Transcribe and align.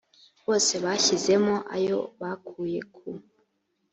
bose 0.45 0.73
bashyizemo 0.83 1.55
ayo 1.75 1.97
bakuye 2.21 2.79
ku 2.95 3.07